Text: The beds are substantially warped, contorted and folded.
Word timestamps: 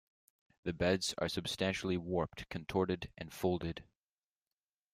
The 0.63 0.73
beds 0.73 1.13
are 1.19 1.29
substantially 1.29 1.95
warped, 1.95 2.49
contorted 2.49 3.11
and 3.19 3.31
folded. 3.31 3.83